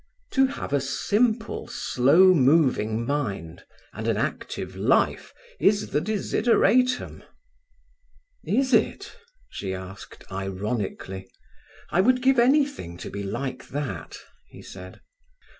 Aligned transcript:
"To 0.31 0.47
have 0.47 0.73
a 0.73 0.81
simple, 0.81 1.67
slow 1.67 2.33
moving 2.33 3.05
mind 3.05 3.65
and 3.93 4.07
an 4.07 4.17
active 4.17 4.75
life 4.75 5.31
is 5.59 5.91
the 5.91 6.01
desideratum." 6.01 7.21
"Is 8.43 8.73
it?" 8.73 9.15
she 9.47 9.75
asked 9.75 10.23
ironically. 10.31 11.29
"I 11.91 12.01
would 12.01 12.23
give 12.23 12.39
anything 12.39 12.97
to 12.97 13.11
be 13.11 13.21
like 13.21 13.67
that," 13.67 14.17
he 14.49 14.63
said. 14.63 15.01